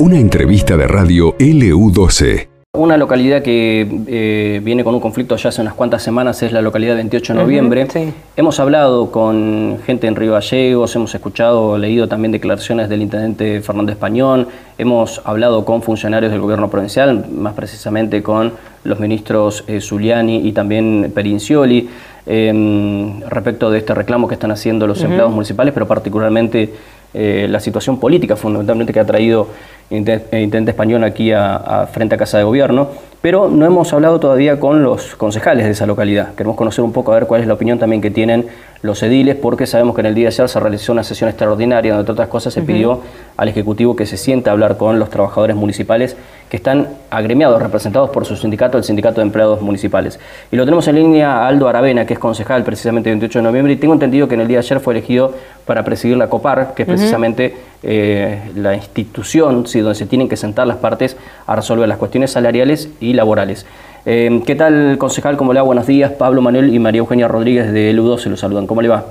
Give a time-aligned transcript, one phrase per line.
[0.00, 2.48] Una entrevista de radio LU12.
[2.72, 6.62] Una localidad que eh, viene con un conflicto ya hace unas cuantas semanas es la
[6.62, 7.86] localidad 28 de noviembre.
[8.34, 13.92] Hemos hablado con gente en Río Gallegos, hemos escuchado, leído también declaraciones del intendente Fernando
[13.92, 14.48] Español,
[14.78, 18.52] hemos hablado con funcionarios del gobierno provincial, más precisamente con
[18.84, 21.90] los ministros eh, Zuliani y también Perincioli,
[22.24, 26.72] em, respecto de este reclamo que están haciendo los empleados municipales, pero particularmente
[27.12, 29.48] eh, la situación política fundamentalmente que ha traído
[29.90, 32.88] el intendente español aquí a, frente a Casa de Gobierno,
[33.20, 36.34] pero no hemos hablado todavía con los concejales de esa localidad.
[36.34, 38.46] Queremos conocer un poco a ver cuál es la opinión también que tienen
[38.82, 41.92] los ediles, porque sabemos que en el día de ayer se realizó una sesión extraordinaria
[41.92, 43.00] donde, entre otras cosas, se pidió
[43.36, 46.16] al Ejecutivo que se sienta a hablar con los trabajadores municipales
[46.48, 50.18] que están agremiados, representados por su sindicato, el Sindicato de Empleados Municipales.
[50.50, 53.42] Y lo tenemos en línea a Aldo Aravena, que es concejal precisamente el 28 de
[53.42, 55.34] noviembre, y tengo entendido que en el día de ayer fue elegido
[55.70, 60.66] para presidir la COPAR, que es precisamente eh, la institución donde se tienen que sentar
[60.66, 63.64] las partes a resolver las cuestiones salariales y laborales.
[64.04, 65.36] Eh, ¿Qué tal, concejal?
[65.36, 65.66] ¿Cómo le va?
[65.66, 66.10] Buenos días.
[66.10, 68.66] Pablo Manuel y María Eugenia Rodríguez de LU2 se los saludan.
[68.66, 69.04] ¿Cómo le va?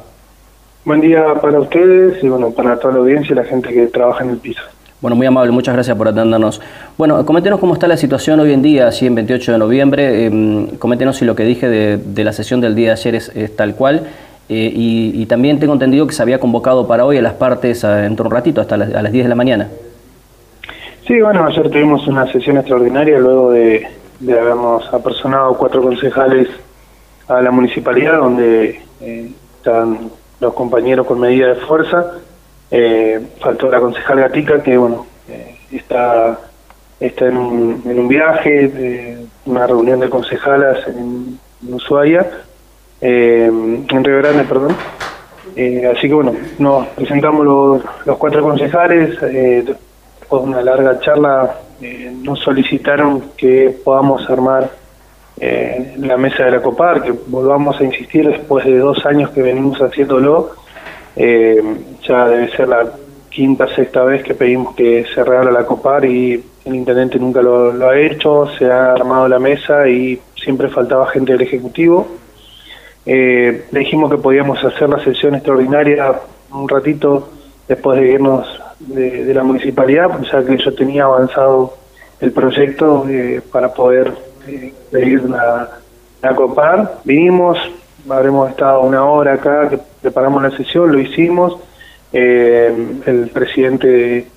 [0.84, 4.26] Buen día para ustedes y bueno, para toda la audiencia y la gente que trabaja
[4.26, 4.62] en el piso.
[5.00, 6.60] Bueno, muy amable, muchas gracias por atendernos.
[6.98, 10.26] Bueno, coméntenos cómo está la situación hoy en día, así en 28 de noviembre.
[10.26, 13.76] Eh, coméntenos si lo que dije de, la sesión del día de ayer es, tal
[13.76, 14.08] cual.
[14.50, 18.24] Eh, y, también tengo entendido que se había convocado para hoy a las partes dentro
[18.24, 19.70] de un ratito, hasta las, a las 10 de la mañana.
[21.06, 23.88] Sí, bueno, ayer tuvimos una sesión extraordinaria luego de,
[24.28, 26.48] habernos apersonado cuatro concejales
[27.28, 32.14] a la municipalidad, donde eh, están los compañeros con medida de fuerza
[32.72, 35.08] eh, faltó la concejal Gatica, que bueno,
[35.72, 36.40] está,
[37.00, 42.26] está en, un, en un viaje, una reunión de concejalas en, Ushuaia,
[43.02, 44.76] eh, en Río Grande, perdón.
[45.56, 51.56] Eh, así que bueno, nos presentamos los, los cuatro concejales, después de una larga charla
[52.22, 54.70] nos solicitaron que podamos armar
[55.40, 59.80] la mesa de la COPAR, que volvamos a insistir después de dos años que venimos
[59.80, 60.52] haciéndolo,
[61.16, 61.62] eh,
[62.08, 62.92] ya debe ser la
[63.30, 67.88] quinta, sexta vez que pedimos que se regala la COPAR y el intendente nunca lo,
[67.88, 72.08] ha hecho, se ha armado la mesa y siempre faltaba gente del Ejecutivo.
[73.12, 76.14] Eh, dijimos que podíamos hacer la sesión extraordinaria
[76.52, 77.28] un ratito
[77.68, 78.48] después de irnos
[78.78, 81.74] de, la municipalidad, ya que yo tenía avanzado
[82.20, 84.14] el proyecto eh, para poder
[84.48, 85.72] eh, pedir la,
[86.36, 87.00] COPAR.
[87.04, 87.58] Vinimos,
[88.08, 91.58] habremos estado una hora acá, que preparamos la sesión, lo hicimos.
[92.14, 92.72] Eh,
[93.08, 94.28] el presidente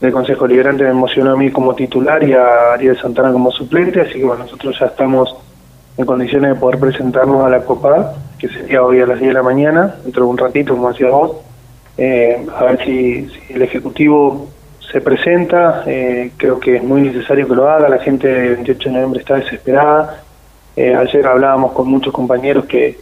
[0.00, 4.00] del Consejo Liberante me emocionó a mí como titular y a Ariel Santana como suplente,
[4.00, 5.36] así que bueno, nosotros ya estamos
[5.96, 9.34] en condiciones de poder presentarnos a la Copa, que sería hoy a las 10 de
[9.34, 11.36] la mañana, dentro de un ratito, como decía vos,
[11.96, 14.48] eh, a ver si, el Ejecutivo
[14.92, 18.88] se presenta, eh, creo que es muy necesario que lo haga, la gente del 28
[18.88, 20.22] de noviembre está desesperada,
[20.76, 22.98] ayer hablábamos con muchos compañeros que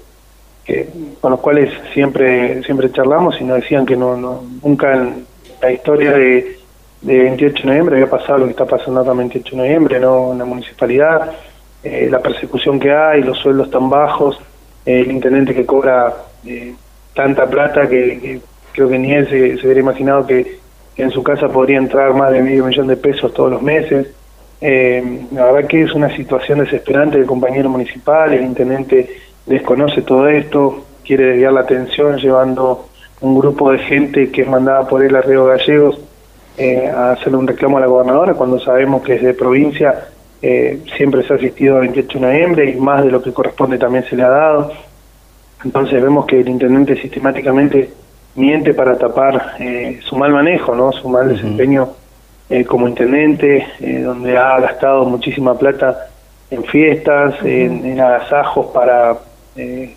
[0.64, 0.88] que,
[1.20, 5.26] con los cuales siempre siempre charlamos y nos decían que no, nunca en
[5.60, 6.58] la historia de,
[7.02, 10.32] de 28 de noviembre había pasado lo que está pasando acá 28 de noviembre, ¿no?
[10.32, 11.32] en la municipalidad,
[11.84, 14.40] eh, la persecución que hay, los sueldos tan bajos,
[14.86, 16.12] eh, el intendente que cobra
[16.44, 16.74] eh,
[17.14, 18.40] tanta plata que,
[18.72, 20.64] creo que ni él se, hubiera imaginado que,
[20.96, 24.06] en su casa podría entrar más de medio millón de pesos todos los meses.
[24.60, 29.10] la verdad que es una situación desesperante del compañero municipal, el intendente
[29.44, 32.88] desconoce todo esto, quiere desviar la atención llevando
[33.20, 35.98] un grupo de gente que es mandada por él a Río Gallegos
[36.56, 40.08] eh, a hacerle un reclamo a la gobernadora cuando sabemos que desde provincia
[40.46, 43.78] eh, siempre se ha asistido a 28 de noviembre y más de lo que corresponde
[43.78, 44.72] también se le ha dado.
[45.64, 47.90] Entonces vemos que el intendente sistemáticamente
[48.34, 51.88] miente para tapar eh, su mal manejo, no su mal desempeño
[52.68, 56.08] como intendente, donde ha gastado muchísima plata
[56.50, 59.16] en fiestas, en, en agasajos para
[59.56, 59.94] eh,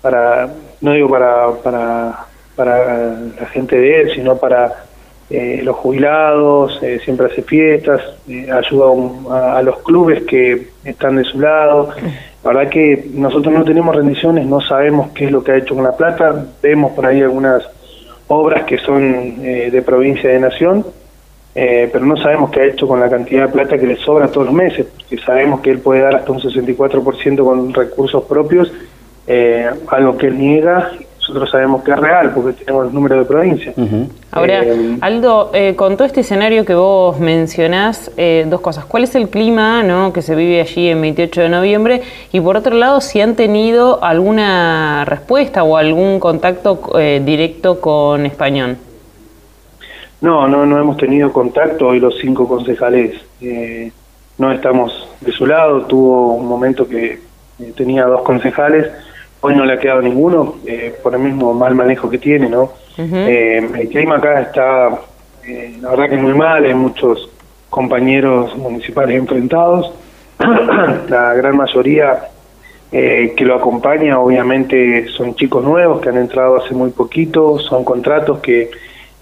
[0.00, 0.48] para,
[0.80, 2.26] no digo para, para,
[2.56, 3.10] para
[3.40, 4.84] la gente de él, sino para
[5.30, 11.24] eh, los jubilados, eh, siempre hace fiestas, eh, ayuda a, los clubes que están de
[11.24, 11.90] su lado.
[12.44, 15.74] La verdad que nosotros no tenemos rendiciones, no sabemos qué es lo que ha hecho
[15.74, 17.68] con la plata, vemos por ahí algunas
[18.28, 20.86] obras que son de provincia de nación,
[21.54, 24.46] pero no sabemos qué ha hecho con la cantidad de plata que le sobra todos
[24.46, 28.70] los meses, porque sabemos que él puede dar hasta un 64% con recursos propios
[29.30, 30.90] eh, algo que él niega,
[31.28, 33.74] nosotros sabemos que es real porque tenemos los números de provincia.
[34.30, 38.10] Ahora, eh, Aldo, eh, con todo este escenario que vos mencionás,
[38.46, 38.84] dos cosas.
[38.86, 40.12] ¿Cuál es el clima ¿no?
[40.12, 42.02] que se vive allí en 28 de noviembre?
[42.32, 46.80] Y por otro lado, si han tenido alguna respuesta o algún contacto
[47.24, 48.78] directo con Español.
[50.20, 53.20] No, no, no hemos tenido contacto hoy los cinco concejales.
[53.40, 53.92] Eh,
[54.36, 55.82] no estamos de su lado.
[55.82, 57.20] Tuvo un momento que
[57.60, 58.88] eh, tenía dos concejales.
[59.40, 62.72] Hoy no le ha quedado ninguno eh, por el mismo mal manejo que tiene, ¿no?
[62.96, 64.88] el clima acá está,
[65.80, 66.64] la verdad que muy mal.
[66.64, 67.30] Hay muchos
[67.70, 69.92] compañeros municipales enfrentados.
[71.08, 72.28] la gran mayoría
[72.90, 77.60] que lo acompaña, obviamente, son chicos nuevos que han entrado hace muy poquito.
[77.60, 78.70] Son contratos que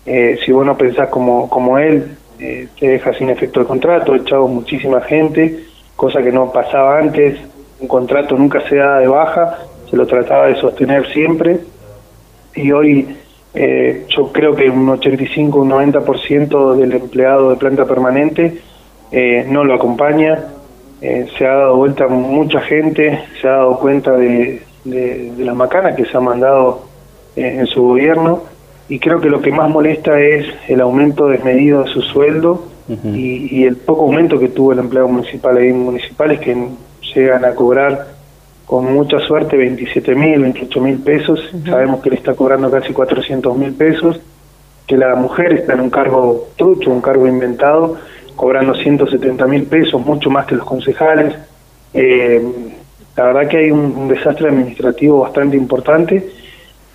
[0.07, 4.15] eh, si vos no pensás como, como él, eh, te deja sin efecto de contrato,
[4.15, 5.65] echado muchísima gente,
[5.97, 7.41] cosa que no pasaba antes,
[7.81, 11.61] un contrato nunca se da de baja, se lo trataba de sostener siempre,
[12.55, 13.17] y hoy
[13.55, 18.61] eh, yo creo que un 85, un 90% del empleado de planta permanente
[19.49, 20.47] no lo acompaña,
[21.01, 25.95] se ha dado vuelta mucha gente, se ha dado cuenta de, de, de la macana
[25.95, 26.83] que se ha mandado
[27.37, 28.43] en su gobierno,
[28.89, 33.65] y creo que lo que más molesta es el aumento desmedido de su sueldo y,
[33.65, 36.69] el poco aumento que tuvo el empleado municipal ahí municipales que
[37.15, 38.07] llegan a cobrar
[38.67, 43.57] con mucha suerte 27 mil, 28 mil pesos, sabemos que le está cobrando casi 400
[43.57, 44.21] mil pesos,
[44.87, 47.97] que la mujer está en un cargo trucho, un cargo inventado,
[48.35, 51.35] cobrando 170 mil pesos, mucho más que los concejales.
[51.95, 52.43] Eh,
[53.17, 56.23] la verdad que hay un desastre administrativo bastante importante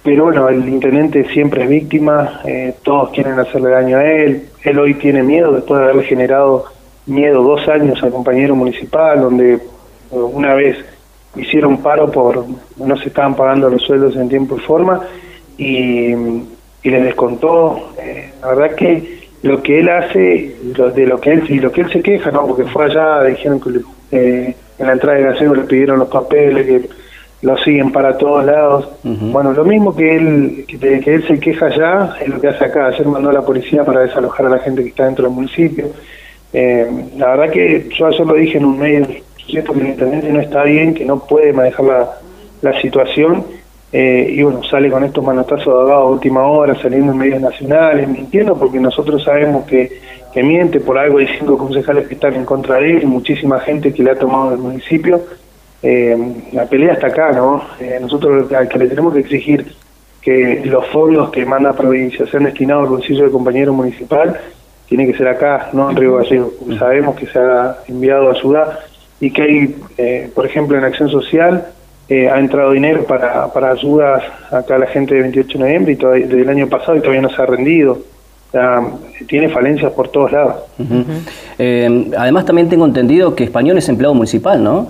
[0.04, 4.80] pero bueno, el intendente siempre es víctima, eh, todos quieren hacerle daño a él, él
[4.80, 6.66] hoy tiene miedo después de haberle generado
[7.06, 9.60] miedo dos años al compañero municipal, donde eh,
[10.12, 10.78] una vez
[11.36, 12.46] hicieron paro por
[12.78, 15.02] no se estaban pagando los sueldos en tiempo y forma
[15.58, 17.94] y, y les descontó.
[18.00, 21.82] Eh, la verdad que lo que él hace, de lo que él y lo que
[21.82, 25.64] él se queja, no, porque fue allá, dijeron que en la entrada de la le
[25.64, 26.90] pidieron los papeles, que
[27.42, 28.90] lo siguen para todos lados.
[29.04, 32.88] Bueno, lo mismo que él, que, él se queja ya, es lo que hace acá.
[32.88, 35.88] Ayer mandó a la policía para desalojar a la gente que está dentro del municipio.
[36.54, 36.88] Eh,
[37.18, 39.08] la verdad que yo ayer lo dije en un medio,
[39.52, 42.10] siento que el intendente no está bien, que no puede manejar la,
[42.62, 43.46] la situación.
[43.94, 47.42] Eh, y bueno, sale con estos manotazos de abogado a última hora, saliendo en medios
[47.42, 50.00] nacionales, mintiendo, porque nosotros sabemos que,
[50.34, 53.60] que miente, por algo hay cinco concejales que están en contra de él, y muchísima
[53.60, 55.22] gente que le ha tomado del municipio
[55.84, 56.16] eh,
[56.52, 57.64] la pelea está acá, ¿no?
[57.80, 59.74] Eh, nosotros al que le tenemos que exigir
[60.22, 64.40] que los fondos que manda provincia sean destinados al bolsillo del compañero municipal,
[64.86, 66.54] tiene que ser acá, no en Río Gallego.
[66.78, 68.80] Sabemos que se ha enviado ayuda
[69.22, 71.68] y que hay, eh, por ejemplo, en Acción Social,
[72.10, 74.22] eh, ha entrado dinero para, para ayudas
[74.52, 77.22] acá a la gente de 28 de noviembre y todavía, del año pasado y todavía
[77.22, 78.00] no se ha rendido.
[79.28, 80.56] tiene falencias por todos lados.
[81.58, 84.88] además, también tengo entendido que Español es empleado municipal, ¿no?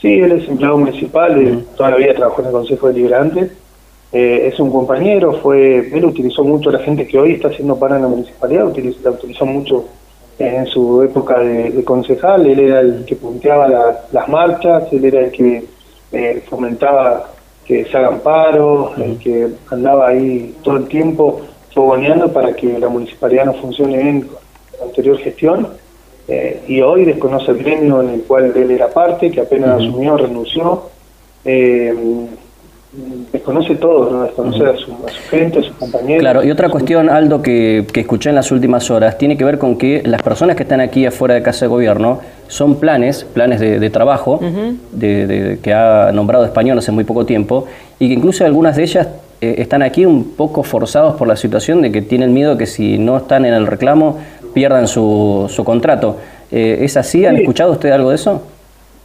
[0.00, 3.50] Sí, él es empleado municipal, toda la vida trabajó en el Consejo Deliberante.
[4.12, 7.78] Eh, es un compañero, fue él utilizó mucho a la gente que hoy está haciendo
[7.78, 9.86] para en la municipalidad, utilizó, la utilizó mucho
[10.38, 13.68] en su época de, concejal, él era el que punteaba
[14.10, 15.64] las marchas, él era el que
[16.12, 17.30] eh, fomentaba
[17.64, 21.42] que se hagan paros, el que andaba ahí todo el tiempo
[21.72, 24.38] fogoneando para que la municipalidad no funcione bien con
[24.78, 25.68] la anterior gestión
[26.28, 30.16] eh, y hoy desconoce el gremio en el cual él era parte, que apenas asumió,
[30.16, 30.90] renunció.
[31.44, 31.94] Eh,
[33.32, 34.94] desconoce todo, desconoce a, su,
[35.30, 36.20] gente, a sus compañeros.
[36.20, 39.58] Claro, y otra cuestión, Aldo, que, que, escuché en las últimas horas, tiene que ver
[39.58, 43.60] con que las personas que están aquí afuera de Casa de Gobierno son planes, planes
[43.60, 44.38] de, trabajo,
[44.92, 47.66] de, que ha nombrado Español hace muy poco tiempo,
[47.98, 49.08] y que incluso algunas de ellas
[49.40, 52.98] eh, están aquí un poco forzados por la situación de que tienen miedo que si
[52.98, 54.18] no están en el reclamo
[54.52, 56.18] pierdan su, su contrato.
[56.50, 57.24] Eh, ¿Es así?
[57.24, 58.42] ¿Han escuchado usted algo de eso?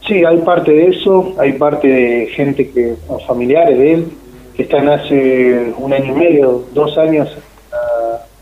[0.08, 2.96] Sí, hay parte de eso, hay parte de gente que,
[3.28, 4.08] familiares de él,
[4.56, 7.30] que están hace un año y medio, dos años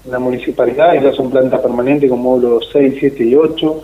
[0.06, 3.84] en la municipalidad, ya son planta permanente con módulos 6, 7 y 8,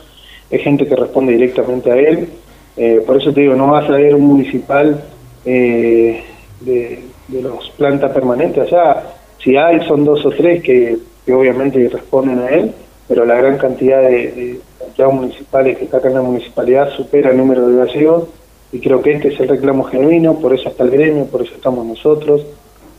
[0.52, 2.30] es gente que responde directamente a él,
[2.78, 5.04] eh, por eso te digo, no vas a ver un municipal
[5.44, 6.24] eh,
[6.60, 9.04] de, los plantas permanentes allá,
[9.44, 11.00] si hay son dos o tres que
[11.34, 12.72] obviamente responden a él,
[13.08, 14.60] pero la gran cantidad de,
[15.01, 18.27] empleados municipales que acá en la municipalidad supera el número de gallegos
[18.72, 21.53] y creo que este es el reclamo genuino, por eso está el gremio, por eso
[21.55, 22.46] estamos nosotros.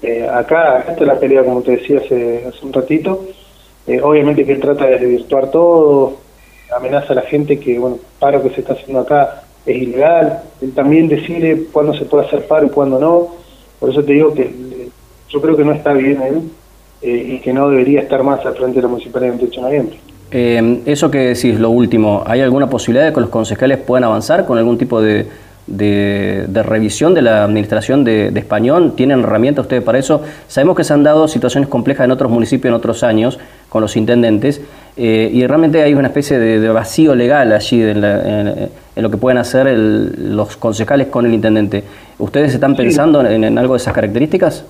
[0.03, 3.25] Eh, acá, esta es la pelea, como te decía hace, hace un ratito,
[3.87, 6.19] eh, obviamente que él trata de desvirtuar todo,
[6.77, 10.75] amenaza a la gente que, bueno, paro que se está haciendo acá es ilegal, él
[10.75, 13.29] también decide cuándo se puede hacer paro y cuándo no,
[13.79, 14.89] por eso te digo que eh,
[15.29, 16.43] yo creo que no está bien él,
[17.01, 19.67] eh, y que no debería estar más al frente de la municipalidad el 28 de
[19.67, 20.12] noviembre.
[20.33, 24.47] Eh, eso que decís, lo último, ¿hay alguna posibilidad de que los concejales puedan avanzar
[24.47, 25.27] con algún tipo de,
[25.67, 28.95] de, revisión de la administración de, Español?
[28.97, 30.23] ¿Tienen herramientas ustedes para eso?
[30.49, 33.97] Sabemos que se han dado situaciones complejas en otros municipios en otros años con los
[33.97, 34.61] intendentes
[34.97, 39.67] eh, y realmente hay una especie de, vacío legal allí en, lo que pueden hacer
[39.77, 41.83] los concejales con el intendente.
[42.19, 44.65] ¿Ustedes están pensando en, algo de esas características?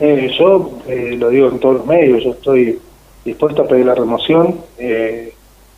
[0.00, 2.78] Eh, yo eh, lo digo en todos los medios, yo estoy
[3.28, 4.60] dispuesto a pedir la remoción,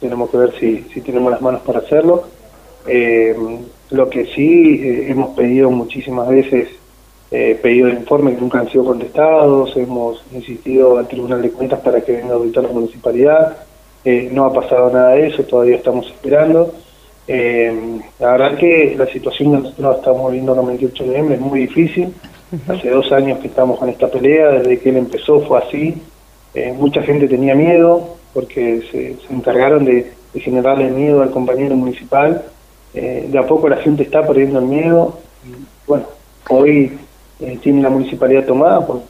[0.00, 2.24] tenemos que ver si, si tenemos las manos para hacerlo.
[3.90, 6.68] Lo que sí eh, hemos pedido muchísimas veces,
[7.30, 11.80] eh, pedido el informe que nunca han sido contestados, hemos insistido al Tribunal de Cuentas
[11.80, 13.56] para que venga a auditar la municipalidad,
[14.04, 16.72] eh, no ha pasado nada de eso, todavía estamos esperando.
[17.26, 21.40] Eh, la verdad que la situación que nosotros estamos viendo el 28 de noviembre es
[21.40, 22.14] muy difícil.
[22.68, 25.94] Hace dos años que estamos con esta pelea, desde que él empezó fue así.
[26.76, 32.44] Mucha gente tenía miedo porque se, encargaron de, generarle miedo al compañero municipal
[32.94, 35.18] eh, de a poco la gente está perdiendo el miedo.
[35.86, 36.06] Bueno,
[36.48, 36.98] hoy
[37.40, 39.02] eh, tiene la municipalidad tomada por,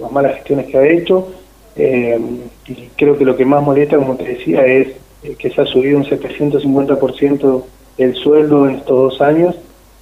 [0.00, 1.28] las malas gestiones que ha hecho.
[1.74, 2.18] Eh,
[2.66, 4.88] y creo que lo que más molesta, como te decía, es
[5.36, 7.64] que se ha subido un 750%
[7.98, 9.56] el sueldo en estos dos años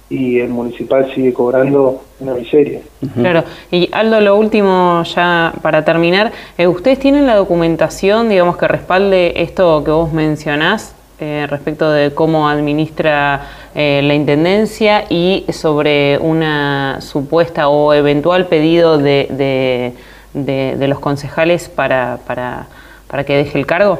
[0.09, 2.81] y el municipal sigue cobrando una miseria.
[3.13, 9.41] Claro, y Aldo, lo último ya para terminar, ¿ustedes tienen la documentación, digamos, que respalde
[9.41, 10.95] esto que vos mencionás?
[11.19, 13.41] Eh, respecto de cómo administra
[13.73, 19.93] eh, la Intendencia y sobre una supuesta o eventual pedido de,
[20.35, 22.67] de, los concejales para, para,
[23.07, 23.97] para, que deje el cargo?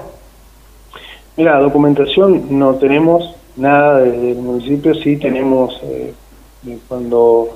[1.38, 6.14] Mira, documentación no tenemos nada del municipio, sí tenemos eh,
[6.88, 7.50] cuando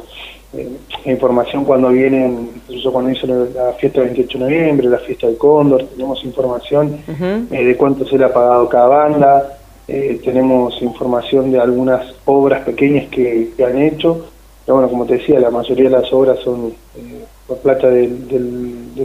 [1.06, 5.38] información cuando vienen, incluso cuando hizo la fiesta del 28 de noviembre, la fiesta del
[5.38, 11.52] Cóndor, tenemos información eh, de cuánto se le ha pagado cada banda, eh, tenemos información
[11.52, 14.26] de algunas obras pequeñas que, han hecho,
[14.66, 18.10] pero bueno, como te decía, la mayoría de las obras son eh, por plata de,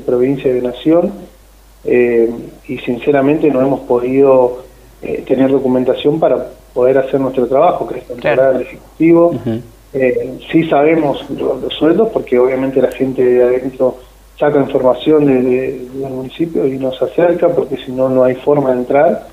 [0.04, 1.12] provincia y de nación,
[2.68, 4.64] y sinceramente no hemos podido
[5.24, 9.34] tener documentación para poder hacer nuestro trabajo, que es controlar al Ejecutivo.
[9.94, 13.96] Eh, sí sabemos los, sueldos porque obviamente la gente de adentro
[14.38, 19.26] saca información del municipio y nos acerca porque si no, no hay forma de entrar.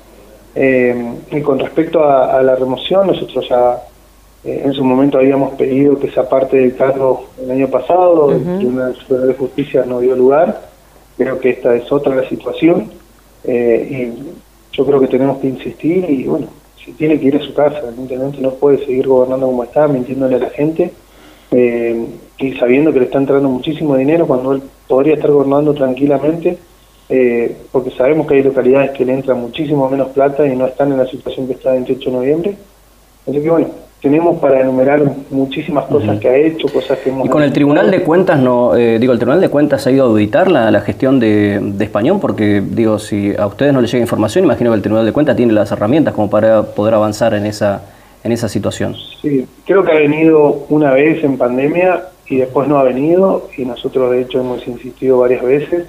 [0.54, 3.82] Eh, y con respecto a, la remoción, nosotros ya
[4.42, 8.56] eh, en su momento habíamos pedido que esa parte del cargo el año pasado, uh
[8.56, 10.62] Tribunal Superior de Justicia no dio lugar.
[11.18, 12.90] Creo que esta es otra la situación
[13.46, 14.08] y
[14.72, 16.48] yo creo que tenemos que insistir y bueno,
[16.98, 20.40] tiene que ir a su casa, evidentemente no puede seguir gobernando como está, mintiéndole a
[20.40, 20.92] la gente
[21.50, 22.06] eh,
[22.38, 26.58] y sabiendo que le está entrando muchísimo dinero cuando él podría estar gobernando tranquilamente,
[27.08, 30.92] eh, porque sabemos que hay localidades que le entran muchísimo menos plata y no están
[30.92, 32.56] en la situación que está el 28 de noviembre.
[33.26, 33.68] Así que bueno,
[34.04, 37.26] tenemos para enumerar muchísimas cosas que ha hecho, cosas que hemos...
[37.26, 40.04] Y con el Tribunal de Cuentas, no eh, digo, el Tribunal de Cuentas ha ido
[40.04, 43.90] a auditar la, la gestión de, de, Español, porque digo, si a ustedes no les
[43.90, 47.32] llega información, imagino que el Tribunal de Cuentas tiene las herramientas como para poder avanzar
[47.32, 47.80] en esa,
[48.22, 48.94] en esa situación.
[49.22, 53.64] Sí, creo que ha venido una vez en pandemia y después no ha venido, y
[53.64, 55.86] nosotros de hecho hemos insistido varias veces.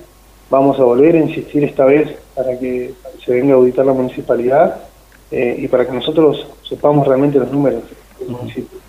[0.50, 2.94] Vamos a volver a insistir esta vez para que
[3.26, 4.84] se venga a auditar la municipalidad
[5.32, 7.84] eh, y para que nosotros sepamos realmente los números
[8.22, 8.80] el municipio.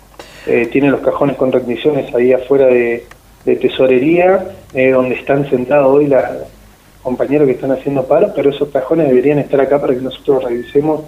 [0.45, 3.05] Eh, tiene los cajones con requisiciones ahí afuera de,
[3.43, 6.21] tesorería, eh, donde están sentados hoy los
[7.01, 11.03] compañeros que están haciendo paro, pero esos cajones deberían estar acá para que nosotros revisemos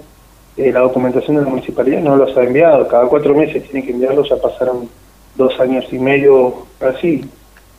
[0.55, 2.01] eh, la documentación de la municipalidad.
[2.01, 4.89] No los ha enviado, cada cuatro meses tiene que enviarlos, ya pasaron
[5.35, 7.25] dos años y medio así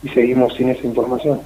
[0.03, 1.39] y seguimos sin esa información.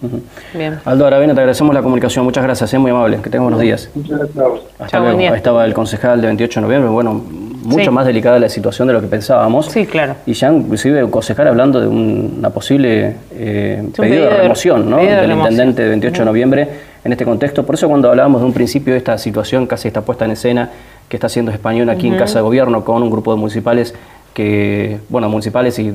[0.53, 0.79] Bien.
[0.85, 2.23] Aldo Aravena, te agradecemos la comunicación.
[2.23, 3.17] Muchas gracias, es muy amable.
[3.17, 3.89] Que tengas buenos días.
[3.93, 4.63] Muchas gracias.
[4.79, 5.19] Hasta luego.
[5.19, 6.89] Ahí estaba el concejal de 28 de noviembre.
[6.89, 7.21] Bueno,
[7.65, 9.65] mucho más delicada la situación de lo que pensábamos.
[9.67, 10.15] Sí, claro.
[10.25, 14.98] Y ya inclusive un concejal hablando de una posible eh, pedido, de remoción ¿no?
[14.98, 16.69] del intendente de 28 de noviembre
[17.03, 17.65] en este contexto.
[17.65, 20.69] Por eso cuando hablábamos de un principio de esta situación casi está puesta en escena
[21.10, 23.93] que está haciendo Español aquí en Casa de Gobierno con un grupo de municipales
[24.34, 25.93] que, bueno, municipales y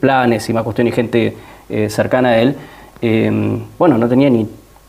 [0.00, 1.36] planes y más cuestión y gente
[1.68, 2.56] eh, cercana a él,
[3.00, 3.30] eh,
[3.78, 4.48] bueno, no tenía ni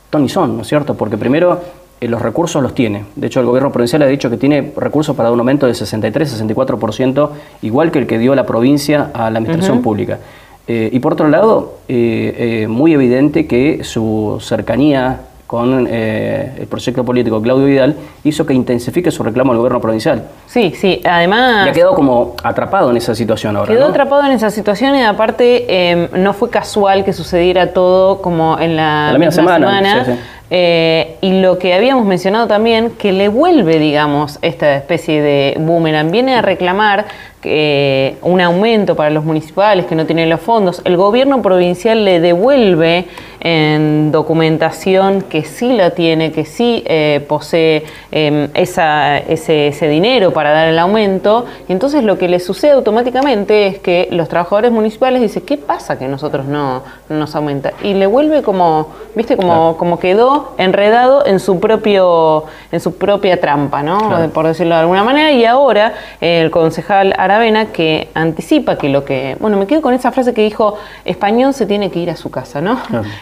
[0.10, 0.96] ton ni son, ¿no es cierto?
[0.96, 1.62] Porque primero
[2.02, 3.06] los recursos los tiene.
[3.16, 7.30] De hecho, el gobierno provincial ha dicho que tiene recursos para un aumento del 63-64%,
[7.62, 10.20] igual que el que dio la provincia a la administración pública.
[10.68, 17.66] y por otro lado, muy evidente que su cercanía con eh, el proyecto político Claudio
[17.66, 20.26] Vidal hizo que intensifique su reclamo al gobierno provincial.
[20.46, 21.66] Sí, sí, además...
[21.66, 23.74] Y ha quedado como atrapado en esa situación ahora.
[23.74, 28.60] Quedó atrapado en esa situación y aparte em, no fue casual que sucediera todo como
[28.60, 30.20] en la, misma, semana.
[30.52, 36.12] Eh, y lo que habíamos mencionado también, que le vuelve, digamos, esta especie de boomerang,
[36.12, 37.06] viene a reclamar
[37.44, 40.82] eh, un aumento para los municipales que no tienen los fondos.
[40.86, 43.06] El gobierno provincial le devuelve
[43.42, 50.32] en documentación que sí la tiene, que sí eh, posee em, esa, ese, ese, dinero
[50.32, 51.46] para dar el aumento.
[51.68, 55.98] Y entonces lo que le sucede automáticamente es que los trabajadores municipales dicen, ¿qué pasa
[55.98, 57.72] que nosotros no, nos aumenta?
[57.84, 63.40] Y le vuelve como, viste, como, como quedó enredado en su propio, en su propia
[63.40, 64.30] trampa, ¿no?
[64.34, 65.32] Por decirlo de alguna manera.
[65.32, 69.38] Y ahora el concejal Aravena que anticipa que lo que.
[69.40, 72.30] Bueno, me quedo con esa frase que dijo: Español se tiene que ir a su
[72.30, 72.80] casa, ¿no?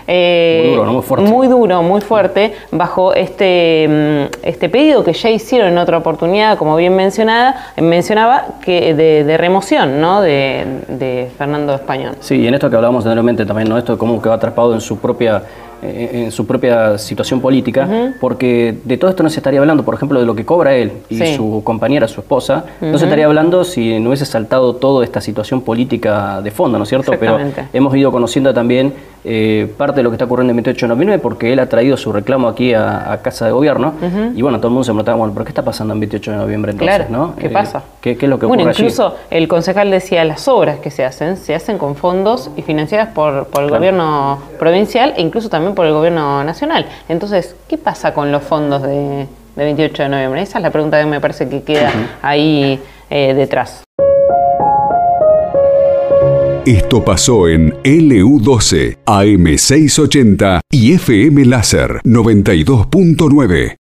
[0.08, 1.30] Eh, muy duro, muy fuerte.
[1.30, 6.58] Muy duro, muy fuerte, bajo este, mm, este pedido que ya hicieron en otra oportunidad,
[6.58, 10.22] como bien mencionada, mencionaba, que de, remoción, ¿no?
[10.22, 12.16] De, de Fernando Español.
[12.22, 13.78] Sí, y en esto que hablábamos anteriormente también, ¿no?
[13.78, 18.78] Esto de cómo quedó atrapado en su propia eh, en su propia situación política, porque
[18.84, 21.36] de todo esto no se estaría hablando, por ejemplo, de lo que cobra él y
[21.36, 25.62] su compañera, su esposa, no se estaría hablando si no hubiese saltado toda esta situación
[25.62, 27.14] política de fondo, ¿no es cierto?
[27.20, 27.38] Pero
[27.74, 28.94] hemos ido conociendo también
[29.30, 31.98] eh, parte de lo que está ocurriendo el 28 de noviembre porque él ha traído
[31.98, 33.94] su reclamo aquí a, Casa de Gobierno
[34.36, 36.38] y bueno, todo el mundo se preguntaba, bueno, ¿pero qué está pasando el 28 de
[36.38, 37.10] noviembre entonces?
[37.10, 37.36] ¿no?
[37.36, 37.84] ¿Qué eh, pasa?
[38.00, 41.56] ¿qué, es lo que bueno, incluso el concejal decía, las obras que se hacen, se
[41.56, 46.44] hacen con fondos y financiadas por, el gobierno provincial e incluso también por el gobierno
[46.44, 46.86] nacional.
[47.10, 50.42] Entonces, ¿qué pasa con los fondos de, 28 de noviembre?
[50.42, 53.84] Esa es la pregunta que me parece que queda ahí eh, detrás.
[56.68, 63.76] Esto pasó en LU12, AM680 y FM Láser 92.9.